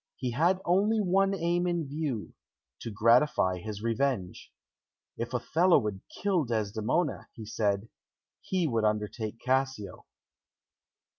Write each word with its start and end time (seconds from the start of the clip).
He 0.15 0.31
had 0.31 0.59
only 0.65 0.99
one 0.99 1.35
aim 1.35 1.67
in 1.67 1.87
view 1.87 2.33
to 2.79 2.89
gratify 2.89 3.59
his 3.59 3.83
revenge. 3.83 4.51
If 5.15 5.31
Othello 5.31 5.77
would 5.77 6.01
kill 6.23 6.43
Desdemona, 6.43 7.27
he 7.33 7.45
said, 7.45 7.87
he 8.41 8.65
would 8.67 8.83
undertake 8.83 9.37
Cassio. 9.39 10.07